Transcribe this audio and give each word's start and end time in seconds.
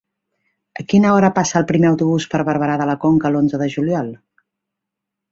A 0.83 0.85
quina 0.93 1.09
hora 1.17 1.27
passa 1.35 1.59
el 1.59 1.67
primer 1.71 1.87
autobús 1.89 2.25
per 2.31 2.41
Barberà 2.47 2.77
de 2.83 2.87
la 2.91 2.95
Conca 3.03 3.31
l'onze 3.35 3.59
de 3.63 3.67
juliol? 3.75 4.09